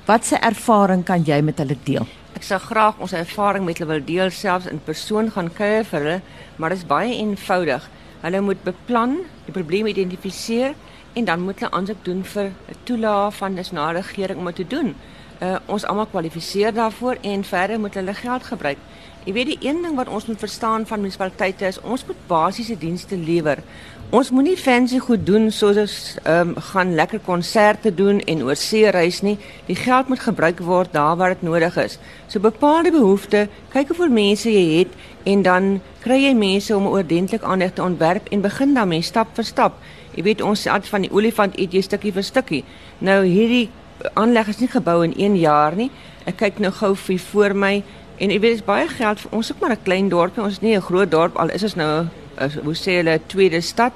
Wat 0.07 0.25
se 0.25 0.37
ervaring 0.37 1.05
kan 1.05 1.23
jy 1.23 1.41
met 1.41 1.59
hulle 1.59 1.77
deel? 1.85 2.07
Ek 2.41 2.47
sou 2.49 2.57
graag 2.57 3.03
ons 3.05 3.13
ervaring 3.13 3.67
met 3.69 3.77
hulle 3.77 3.91
wil 3.91 4.05
deel 4.07 4.31
selfs 4.33 4.65
in 4.71 4.79
persoon 4.81 5.27
gaan 5.35 5.51
kuier 5.53 5.83
vir 5.85 5.99
hulle, 6.01 6.21
maar 6.57 6.73
dit 6.73 6.79
is 6.81 6.87
baie 6.89 7.11
eenvoudig. 7.13 7.89
Hulle 8.23 8.41
moet 8.41 8.63
beplan, 8.65 9.19
die 9.45 9.53
probleem 9.53 9.91
identifiseer 9.91 10.73
en 11.21 11.29
dan 11.29 11.45
moet 11.45 11.61
hulle 11.61 11.71
aansoek 11.77 12.01
doen 12.07 12.23
vir 12.25 12.49
'n 12.49 12.79
toelaag 12.89 13.37
van 13.37 13.53
die 13.53 13.61
nasionale 13.61 14.01
regering 14.01 14.39
om 14.39 14.47
dit 14.47 14.57
te 14.57 14.67
doen. 14.67 14.95
Uh, 15.43 15.57
ons 15.67 15.85
almal 15.85 16.07
kwalifiseer 16.07 16.73
daarvoor 16.73 17.21
en 17.21 17.45
verder 17.45 17.81
moet 17.81 17.95
hulle 17.95 18.15
geld 18.15 18.43
gebruik. 18.43 18.79
Jy 19.31 19.37
weet 19.37 19.47
die 19.47 19.69
een 19.69 19.77
ding 19.85 19.93
wat 19.95 20.09
ons 20.11 20.25
moet 20.27 20.41
verstaan 20.43 20.83
van 20.91 20.99
munisipaliteite 20.99 21.69
is 21.69 21.77
ons 21.87 22.03
moet 22.09 22.23
basiese 22.27 22.75
dienste 22.75 23.15
lewer. 23.15 23.61
Ons 24.11 24.33
moenie 24.35 24.57
fancy 24.59 24.99
goed 24.99 25.23
doen 25.23 25.53
soos 25.55 26.17
ehm 26.25 26.49
um, 26.49 26.57
gaan 26.71 26.97
lekker 26.99 27.21
konserte 27.23 27.93
doen 27.95 28.19
en 28.19 28.43
oor 28.43 28.59
see 28.59 28.91
reis 28.91 29.21
nie. 29.23 29.37
Die 29.69 29.77
geld 29.79 30.09
moet 30.11 30.25
gebruik 30.25 30.59
word 30.67 30.91
daar 30.93 31.15
waar 31.17 31.37
dit 31.37 31.47
nodig 31.47 31.77
is. 31.79 31.99
So 32.27 32.43
bepaalde 32.43 32.91
behoeftes, 32.91 33.47
kyk 33.71 33.95
hoeveel 33.95 34.11
mense 34.11 34.51
jy 34.51 34.67
het 34.81 34.99
en 35.23 35.47
dan 35.47 35.71
kry 36.03 36.19
jy 36.25 36.35
mense 36.35 36.75
om 36.77 36.91
ordentlik 36.91 37.47
aandag 37.47 37.79
te 37.79 37.87
ontwerp 37.87 38.27
en 38.35 38.43
begin 38.43 38.75
daarmee 38.75 39.03
stap 39.03 39.31
vir 39.39 39.47
stap. 39.47 39.79
Jy 40.17 40.27
weet 40.27 40.43
ons 40.43 40.67
sê 40.67 40.83
van 40.91 41.07
die 41.07 41.13
olifant 41.15 41.55
eet 41.55 41.79
jy 41.79 41.87
stukkie 41.87 42.13
vir 42.19 42.27
stukkie. 42.27 42.65
Nou 42.99 43.23
hierdie 43.23 43.69
aanleg 44.15 44.49
is 44.49 44.59
nie 44.59 44.75
gebou 44.75 45.05
in 45.05 45.15
1 45.15 45.39
jaar 45.39 45.77
nie. 45.77 45.91
Ek 46.27 46.37
kyk 46.37 46.59
nou 46.59 46.73
gou 46.73 46.97
vir 46.97 47.19
voor 47.31 47.55
my 47.55 47.75
en 48.21 48.31
jy 48.31 48.41
weet 48.41 48.59
dis 48.59 48.65
baie 48.65 48.89
geld 48.89 49.21
vir 49.23 49.37
ons 49.37 49.51
ook 49.53 49.61
maar 49.61 49.73
'n 49.73 49.83
klein 49.83 50.09
dorpie. 50.09 50.43
Ons 50.43 50.53
is 50.53 50.61
nie 50.61 50.77
'n 50.77 50.81
groot 50.81 51.11
dorp 51.11 51.37
al 51.37 51.51
is 51.51 51.63
ons 51.63 51.75
nou 51.75 52.07
uh, 52.39 52.49
hoe 52.65 52.75
sê 52.75 53.01
hulle 53.01 53.21
tweede 53.27 53.61
stad. 53.61 53.93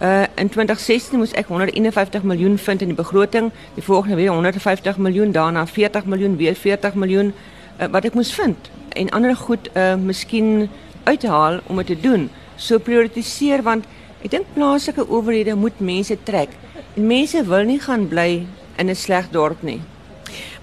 Uh 0.00 0.24
in 0.36 0.48
2016 0.48 1.18
moes 1.18 1.32
ek 1.32 1.46
151 1.46 2.22
miljoen 2.22 2.58
vind 2.58 2.80
in 2.82 2.88
die 2.88 2.96
begroting, 2.96 3.52
die 3.74 3.82
volgende 3.82 4.16
weer 4.16 4.30
150 4.30 4.96
miljoen, 4.98 5.32
daarna 5.32 5.66
40 5.66 6.04
miljoen, 6.04 6.36
weer 6.36 6.54
40 6.54 6.94
miljoen 6.94 7.32
uh, 7.80 7.86
wat 7.90 8.04
ek 8.04 8.14
moes 8.14 8.34
vind 8.34 8.70
en 8.94 9.10
ander 9.10 9.36
goed 9.36 9.68
uh 9.74 9.94
miskien 9.94 10.68
uithaal 11.04 11.60
om 11.66 11.76
dit 11.76 11.86
te 11.86 12.00
doen. 12.00 12.30
So 12.56 12.78
prioritiseer 12.78 13.62
want 13.62 13.84
ek 14.22 14.30
dink 14.30 14.46
plaaslike 14.54 15.08
owerhede 15.08 15.54
moet 15.54 15.80
mense 15.80 16.16
trek. 16.22 16.48
En 16.94 17.06
mense 17.06 17.44
wil 17.44 17.64
nie 17.64 17.80
gaan 17.80 18.08
bly 18.08 18.46
in 18.76 18.90
'n 18.90 18.94
sleg 18.94 19.30
dorp 19.30 19.62
nie. 19.62 19.80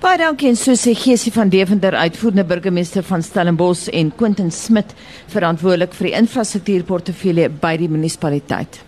Baie 0.01 0.17
dankie 0.17 0.47
en 0.49 0.55
so 0.57 0.73
sê 0.73 0.95
Geesie 0.97 1.29
van 1.35 1.51
Deventer 1.53 1.93
uitvoerende 1.93 2.47
burgemeester 2.49 3.05
van 3.05 3.21
Stellenbosch 3.21 3.85
en 3.93 4.09
Quentin 4.17 4.49
Smit 4.51 4.95
verantwoordelik 5.29 5.93
vir 5.93 6.09
die 6.09 6.17
infrastruktuurportefeulje 6.23 7.51
by 7.61 7.75
die 7.77 7.89
munisipaliteit. 7.91 8.81